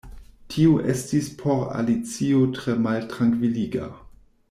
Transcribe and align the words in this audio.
Tio 0.53 0.71
estis 0.93 1.27
por 1.43 1.61
Alicio 1.83 2.41
tre 2.57 2.79
maltrankviliga. 2.89 3.93